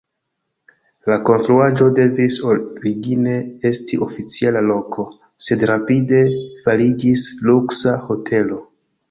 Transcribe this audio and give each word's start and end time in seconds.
La 1.09 1.17
konstruaĵo 1.25 1.89
devis 1.99 2.37
origine 2.53 3.35
esti 3.71 3.99
oficiala 4.07 4.65
loko, 4.71 5.07
sed 5.49 5.67
rapide 5.73 6.25
fariĝis 6.65 7.29
luksa 7.53 7.97
hotelo. 8.09 8.61